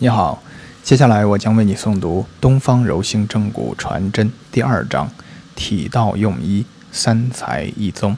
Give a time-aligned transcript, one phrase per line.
[0.00, 0.40] 你好，
[0.84, 5.10] 接下来我将为你诵读《东方柔性正骨传真》第二章：
[5.56, 8.16] 体道用医，三才一宗，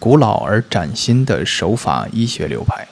[0.00, 2.88] 古老而崭新的手法医学流派。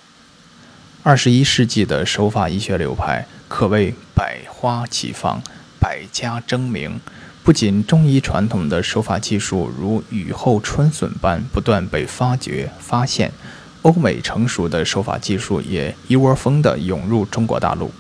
[1.03, 5.43] 二十一世纪的手法医学流派可谓百花齐放，
[5.81, 7.01] 百家争鸣。
[7.43, 13.33] 不仅中医传统的手法技术如雨后春笋般不断被发掘发现，
[13.83, 17.91] 欧美成熟的手法技术也一窝蜂地涌入中国大陆。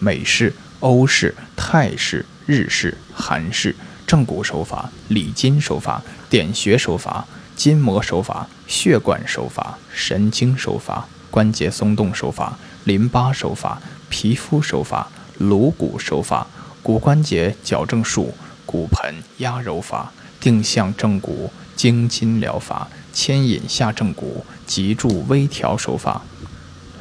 [0.00, 15.08] 美式、欧式、泰式、日式、韩式正骨手法、理筋手法、点穴手法、筋膜手法、血管手法、神经手法、关节松动手法、淋巴手法、皮肤手法、
[15.38, 16.46] 颅骨手法、
[16.82, 18.34] 骨关节矫正术、
[18.66, 26.22] 骨盆压揉法、定向正骨、经筋疗法、牵引下正骨、脊柱微调手法，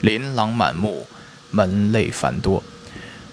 [0.01, 1.07] 琳琅满目，
[1.51, 2.61] 门类繁多。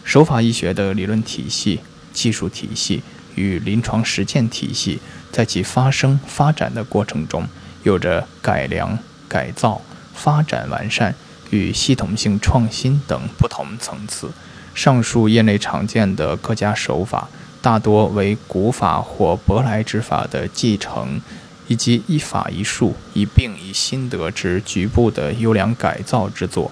[0.06, 1.80] 手法医学的理论体系、
[2.12, 3.02] 技术体系
[3.34, 5.00] 与临床实践体系，
[5.32, 7.44] 在其发生发展的过程中，
[7.82, 8.96] 有着改良、
[9.28, 9.82] 改造、
[10.14, 11.12] 发展完善
[11.50, 14.30] 与系统性创新等不同层次。
[14.76, 17.28] 上述业内常见的各家手法，
[17.60, 21.20] 大多为古法或舶来之法的继承，
[21.66, 26.70] 以及一法一术、一病一心得之局部的优良改造之作。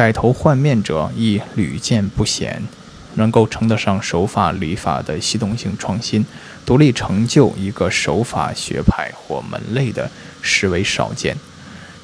[0.00, 2.62] 改头换面者亦屡见不鲜，
[3.16, 6.24] 能够称得上手法理法的系统性创新，
[6.64, 11.36] 独立成就一个手法学派或门类的，实为少见。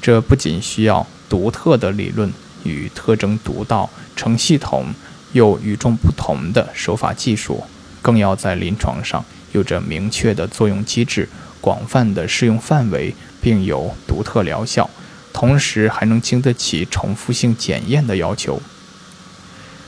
[0.03, 2.31] 这不仅需要独特的理论
[2.65, 4.93] 与特征独到、成系统
[5.33, 7.65] 又与众不同的手法技术，
[8.03, 11.27] 更要在临床上有着明确的作用机制、
[11.63, 14.91] 广泛的适用范围，并有独特疗效。
[15.37, 18.59] 同时还能经得起重复性检验的要求，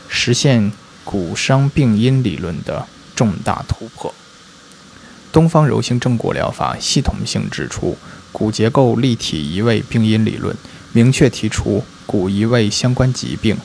[0.07, 0.71] 实现
[1.05, 4.15] 骨伤病因理论的重大突破。
[5.33, 7.97] 东方柔性正骨疗法系统性指出
[8.31, 10.55] 骨结构立体移位病因理论，
[10.93, 13.57] 明确提出骨移位相关疾病、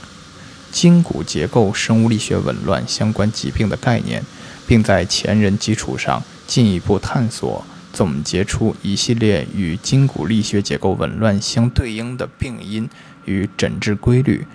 [0.72, 4.24] 筋骨结构生物力学紊乱相关疾病的概念，
[4.66, 7.66] 并在前人基础上进一步探索。
[7.94, 12.90] 总结出一系列与筋骨力学结构紊乱相对应的病因
[13.26, 14.48] 与诊治规律，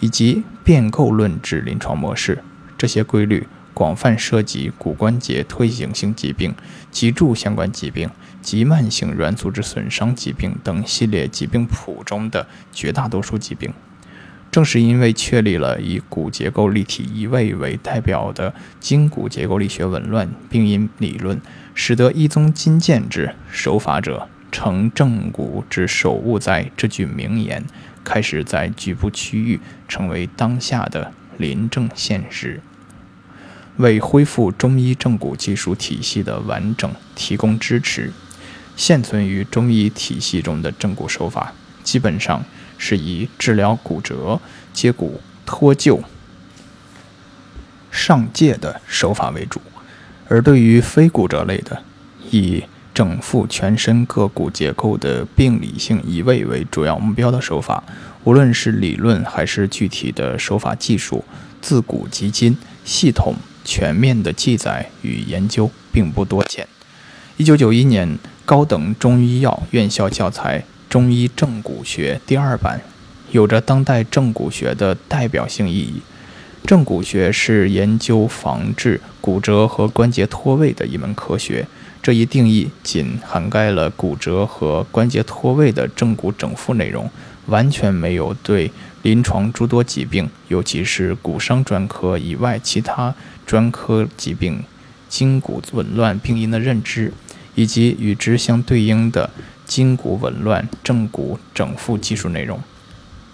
[0.00, 2.42] 以及变构论治临床模式。
[2.78, 6.54] 这些规律广泛涉及骨关节退行性疾病、
[6.90, 8.10] 脊柱相关疾病、
[8.40, 13.72] 极慢性软组织损伤疾病等系列疾病谱中的绝大多数疾病。
[14.50, 21.40] 正是因为确立了以骨结构立体移位为代表的筋骨结构力学紊乱病因理论，
[21.74, 27.64] 使得“一宗金剑之守法者成正骨之守物哉”这句名言
[28.04, 32.60] 开始在局部区域成为当下的临证现实，
[33.76, 38.12] 为恢复中医正骨技术体系的完整提供支持。
[38.76, 41.52] 现存于中医体系中的正骨手法，
[41.82, 42.44] 基本上。
[42.84, 44.40] 是以治疗骨折、
[44.72, 46.02] 接骨脱臼、
[47.92, 49.62] 上界的手法为主，
[50.32, 51.82] 而对于非骨折类的，
[52.30, 57.84] 以整复全身各骨结构的病理性移位为主要目标的手法，
[58.24, 61.22] 无论是理论还是具体的手法技术，
[61.60, 66.66] 自古及今，系统全面的记载与研究并不多见。
[67.36, 70.64] 一九九一年，高等中医药院校教材。
[70.88, 72.80] 中医正骨学第二版，
[73.32, 76.00] 有着当代正骨学的代表性意义。
[76.64, 81.66] 正骨学是研究防治骨折和关节脱位的一门科学。
[82.02, 87.08] 这一定义仅涵盖了骨折和关节脱位的正骨整复内容，
[87.46, 88.70] 完全没有对
[89.02, 93.14] 临床诸多疾病，尤其是骨伤专科以外其他
[93.46, 94.64] 专科疾病
[95.08, 97.12] 筋骨紊乱病因的认知，
[97.54, 99.30] 以及与之相对应的。
[99.64, 102.60] 筋骨紊乱正骨整复技术内容。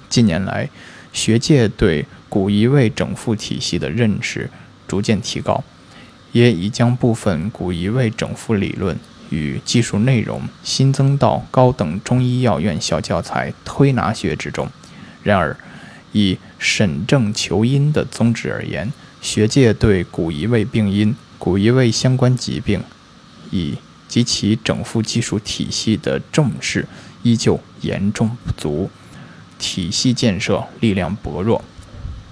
[0.09, 0.69] 近年来，
[1.13, 4.51] 学界对古移位整复体系的认识
[4.87, 5.63] 逐渐提高，
[6.33, 8.97] 也已将部分古移位整复理论
[9.31, 14.69] 与技术内容新增到高等中医药院校教材推拿学之中。
[15.23, 15.57] 然而，
[16.13, 22.83] 以审证求因的宗旨而言，学界对古移位病因、古移位相关疾病，
[23.51, 23.77] 以
[24.07, 26.87] 及其整复技术体系的重视
[27.23, 28.91] 依旧严重不足，
[29.59, 31.63] 体系建设力量薄弱，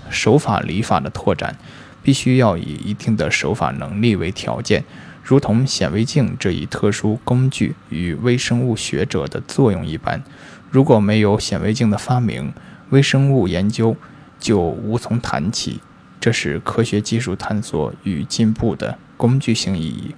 [0.08, 1.58] 手法理法的拓展
[2.02, 4.84] 必须要以一定的手法能力为条件，
[5.22, 10.22] 如同显微镜这一特殊工具与微生物学者的作用一般。
[10.70, 12.52] 如果没有显微镜的发明，
[12.90, 13.96] 微生物研究
[14.38, 15.80] 就无从谈起。
[16.20, 20.14] 这是科学技术探索与进步的工具性意义。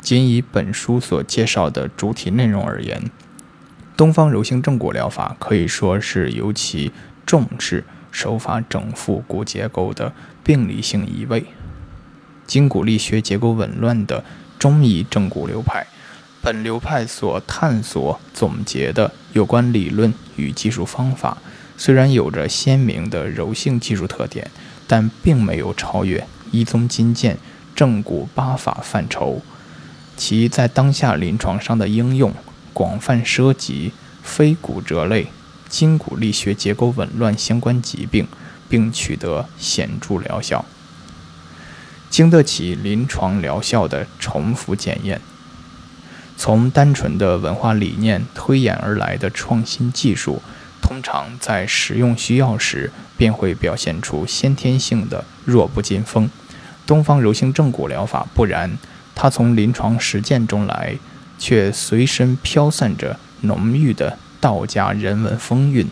[0.00, 3.10] 仅以本书所介绍的主体内容而言，
[3.96, 6.92] 东方柔性正骨疗法可以说是尤其
[7.24, 10.12] 重视手法整复骨结构的
[10.42, 11.46] 病理性移位。
[12.46, 14.24] 筋骨力学结构紊乱的
[14.58, 15.86] 中医正骨流派，
[16.42, 21.38] 本流派所探索总结的有关理论与技术方法，
[21.76, 24.50] 虽然有着鲜明的柔性技术特点。
[24.86, 27.38] 但并没有超越一宗金鉴
[27.74, 29.40] 正骨八法范畴，
[30.14, 32.34] 其在当下临床上的应用
[32.74, 33.92] 广泛涉及
[34.22, 35.28] 非骨折类
[35.70, 38.26] 筋骨力学结构紊乱相关疾病，
[38.68, 40.66] 并取得显著疗效，
[42.10, 45.22] 经得起临床疗效的重复检验。
[46.36, 50.42] 从单纯的文化理念推演而来的创新技术。
[50.82, 56.28] 通常在使用需要时，便会表现出先天性的弱不禁风。
[56.84, 58.76] 东方柔性正骨疗法不然，
[59.14, 60.98] 它从临床实践中来，
[61.38, 65.86] 却随身飘散着浓郁的道家人文风韵。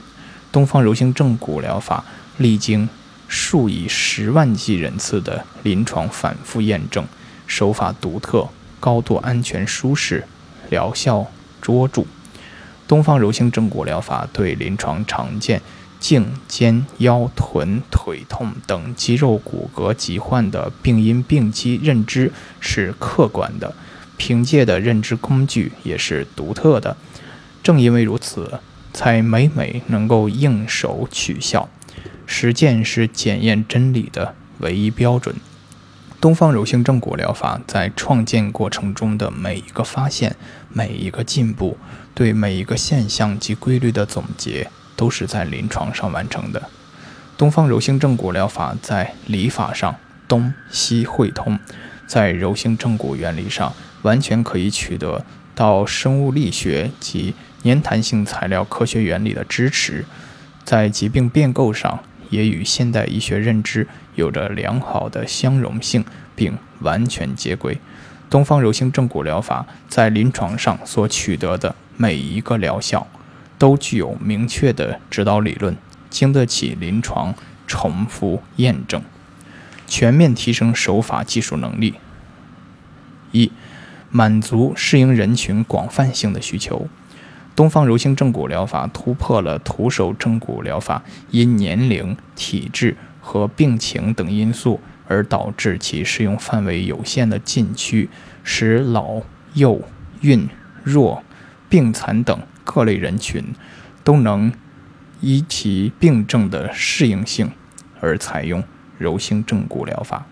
[0.50, 2.04] 东方柔性正骨疗法
[2.36, 2.88] 历经
[3.26, 7.06] 数以十万计人次的临床反复验证，
[7.46, 8.48] 手法独特，
[8.78, 10.26] 高度安全舒适，
[10.68, 11.26] 疗效
[11.60, 12.04] 卓著。
[12.86, 15.62] 东方柔性正骨疗法对临床常见
[15.98, 22.30] 颈、肩、腰、臀、腿痛等肌肉骨骼疾患的病因病机认知
[22.60, 23.74] 是客观的，
[24.16, 26.96] 凭借的认知工具也是独特的。
[27.62, 28.60] 正因为如此，
[28.92, 31.68] 才每每能够应手取效。
[32.26, 35.34] 实践是检验真理的唯一标准。
[36.20, 40.36] 东方柔性正骨疗法在创建过程中的每一个发现、
[40.68, 41.76] 每一个进步。
[42.14, 46.68] 对每一个现象及规律的总结，都是在临床上完成的。
[47.38, 49.96] 东方柔性正骨疗法在理法上
[50.28, 51.58] 东西汇通，
[52.06, 53.72] 在柔性正骨原理上
[54.02, 57.34] 完全可以取得到生物力学及
[57.64, 60.04] 粘弹性材料科学原理的支持，
[60.64, 66.04] 在疾病变构上也与现代医学认知有着良好的相容性，
[66.36, 67.78] 并完全接轨。
[68.28, 71.74] 东方柔性正骨疗法在临床上所取得的。
[71.94, 73.06] 每一个疗效
[73.58, 75.76] 都具有明确的指导理论，
[76.08, 77.34] 经得起临床
[77.66, 79.02] 重复验证，
[79.86, 81.94] 全面提升手法技术能力。
[83.30, 83.52] 一、
[84.12, 86.86] 满足适应人群广泛性的需求。
[87.56, 98.08] 东方柔性正骨疗法突破了徒手正骨疗法因年龄、体质和病情等因素而导致其适用范围有限的禁区，
[98.44, 99.22] 使老、
[99.54, 99.82] 幼、
[100.20, 100.48] 孕、
[100.84, 101.24] 弱。
[101.68, 103.42] 病残等各类人群
[104.04, 104.52] 都能
[105.22, 107.50] 依其病症的适应性
[107.98, 108.62] 而采用
[108.98, 110.26] 柔性正骨疗法，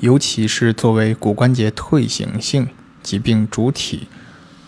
[0.00, 2.68] 尤其是作为骨关节退行性
[3.02, 4.08] 疾病主体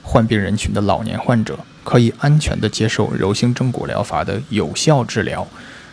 [0.03, 5.47] 患病人群的老年患者，可以安全地接受柔性正骨疗法的有效治疗。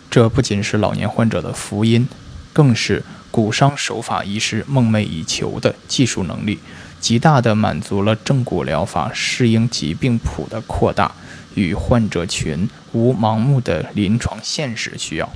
[0.09, 2.07] 这不仅是老年患者的福音，
[2.53, 6.59] 更是骨伤手法医师梦寐以求的技术能力。
[6.99, 11.11] 极大地满足了正骨疗法适应疾病谱的扩大
[11.55, 15.29] 与患者群无盲目的临床现实需要。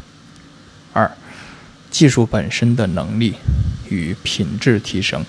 [1.89, 3.35] 技术本身的能力
[3.89, 5.25] 与品质提升。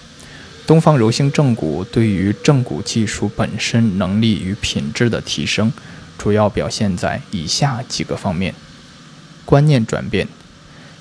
[0.66, 5.72] 东方柔性正骨对于正骨技术本身能力与品质的提升，
[6.18, 8.54] 主要表现在以下几个方面：
[9.44, 10.28] 观念转变，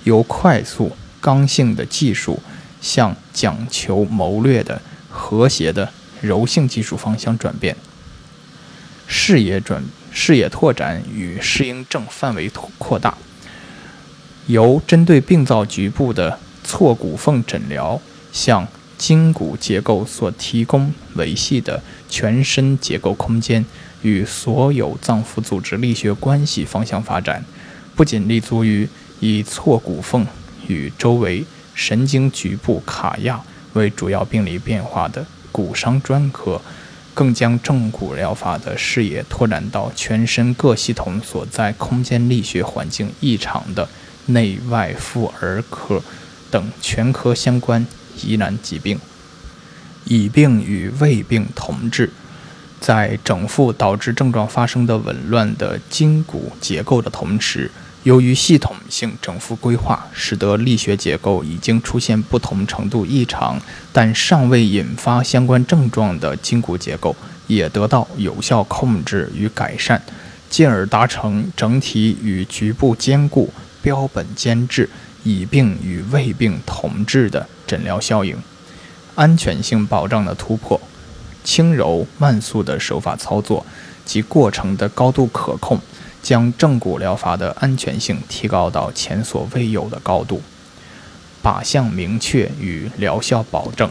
[0.03, 2.41] 由快速刚性的技术
[2.81, 4.81] 向讲求谋略的。
[5.09, 7.75] 和谐的柔性技术方向转变，
[9.07, 13.17] 视野转视野拓展与适应症范围扩扩大，
[14.47, 17.99] 由针对病灶局部的错骨缝诊疗，
[18.31, 18.65] 向
[18.97, 23.65] 筋骨结构所提供维系的全身结构空间
[24.01, 27.43] 与所有脏腑组织力学关系方向发展，
[27.95, 28.87] 不仅立足于
[29.19, 30.25] 以错骨缝
[30.67, 33.41] 与周围神经局部卡压。
[33.73, 36.59] 为主要病理变化的骨伤专科，
[37.13, 43.87] 更将正骨疗法的视野拓展到全身各系统所在空间力学环境异常的
[44.27, 46.01] 内外妇儿科
[46.49, 47.85] 等全科相关
[48.23, 48.97] 疑难疾病，
[50.05, 52.11] 乙病与未病同治，
[52.79, 57.69] 在整复导致症状发生的紊乱的筋骨结构的同时。
[58.03, 63.59] 由于系统性整复规划，使得力学结构已经出现不同程度异常，
[63.91, 67.13] 但尚未引发相关症状的筋骨结构
[67.47, 70.01] 也得到有效控制与改善，
[70.49, 73.51] 进而达成整体与局部兼顾，
[73.87, 74.89] 标本兼治、
[75.23, 78.35] 以病与未病同治的诊疗效应，
[79.15, 80.81] 安全性保障的突破，
[81.41, 83.65] 轻柔慢速的手法操作
[84.03, 85.79] 及过程的高度可控，
[86.21, 90.41] 将正骨疗法的安全性提高到前所未有的高度。
[91.41, 93.89] 靶向明确与疗效保证。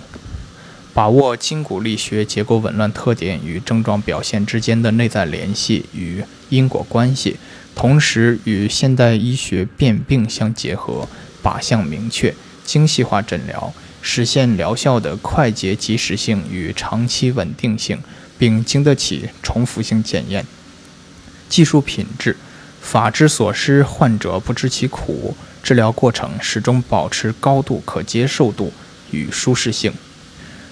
[0.93, 7.39] 把握筋骨力学结构紊乱特点与症状表现之间的内在联系与因果关系，
[7.77, 11.07] 同时与现代医学辨病相结合，
[11.43, 17.99] 靶向明确、精细化诊疗，实现疗效的快捷及时性与长期稳定性，
[18.39, 20.47] 并经得起重复性检验。
[21.51, 22.39] 技术品质，
[22.81, 28.73] 法之所施，患者不知其苦，治疗过程始终保持高度可接受度
[29.11, 29.93] 与舒适性。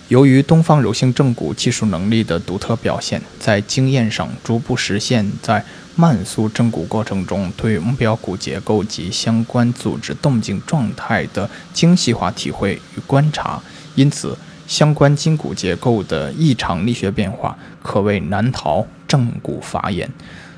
[0.08, 5.64] 由于东方柔性正骨技术能力的独特表现，在经验上逐步实现，在
[5.96, 13.62] 慢速正骨过程中对目标骨结构及相关组织动静状态的精细化体会与观察，
[13.94, 20.11] 因此相关筋骨结构的异常力学变化可谓难逃正骨法眼。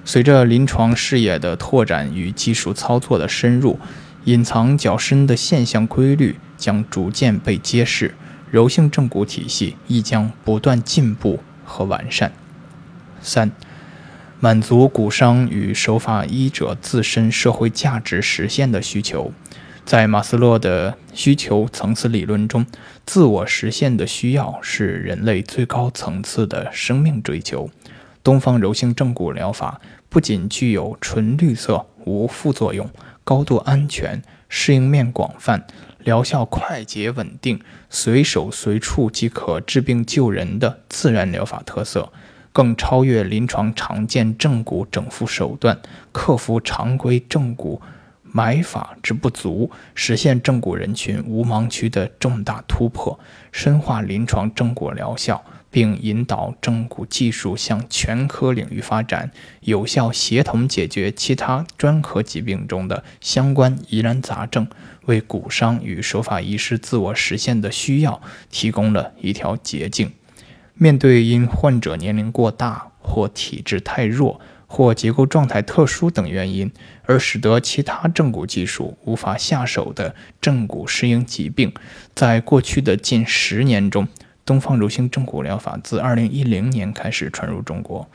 [0.05, 3.79] 随着临床视野的拓展与技术操作的深入，
[4.25, 8.12] 隐藏较深的现象规律将逐渐被揭示。
[8.50, 12.33] 柔性正骨体系亦将不断进步和完善。
[13.21, 13.50] 三、
[14.38, 19.33] 满足骨伤与手法医者自身社会价值实现的需求。
[19.85, 22.67] 在马斯洛的需求层次理论中，
[23.05, 27.71] 自我实现的需要是人类最高层次的生命追求。
[28.25, 32.91] 东方柔性正骨疗法不仅具有纯绿色、无副作用、
[33.26, 35.66] 高度安全、适应面广泛。
[35.99, 42.12] 疗效快捷稳定，随手随处即可治病救人的自然疗法特色，
[42.52, 45.76] 更超越临床常见正骨整复手段，
[46.12, 47.83] 克服常规正骨
[48.23, 53.18] 埋法之不足，实现正骨人群无盲区的重大突破，
[53.50, 55.45] 深化临床正骨疗效。
[55.76, 59.30] 并引导正骨技术向全科领域发展，
[59.61, 64.66] 有效协同解决其他专科疾病中的相关疑难杂症，
[65.04, 70.12] 为骨伤与手法医师自我实现的需要提供了一条捷径。
[70.73, 76.73] 面对因患者年龄过大或体质太弱或结构状态特殊等原因
[77.04, 81.75] 而使得其他正骨技术无法下手的正骨适应疾病，
[82.14, 84.09] 在过去的近十年中。
[84.47, 88.09] 东方柔性正骨疗法自2010年开始传入中国，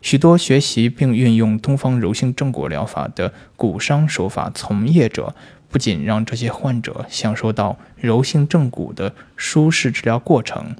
[0.00, 5.34] 许多学习并运用东方柔性正骨疗法的骨伤手法从业者，
[5.68, 10.76] 不仅让这些患者享受到柔性正骨的舒适治疗过程，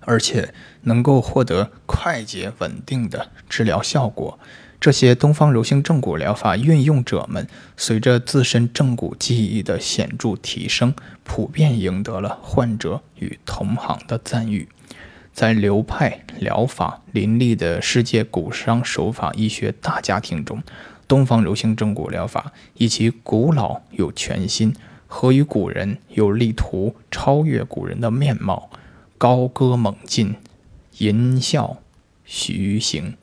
[0.00, 4.40] 而且能够获得快捷稳定的治疗效果。
[4.80, 10.94] 这些东方柔性正骨疗法运用者们，随着自身正骨技艺的显著提升，
[11.24, 14.68] 普遍赢得了患者与同行的赞誉。
[15.32, 20.62] 在流派疗法林立的世界骨伤手法医学大家庭中，
[21.08, 24.72] 东方柔性正骨疗法以其古老又全新，
[25.08, 28.70] 合于古人又力图超越古人的面貌，
[29.16, 30.36] 高歌猛进，
[30.98, 31.78] 吟啸
[32.24, 33.14] 徐行。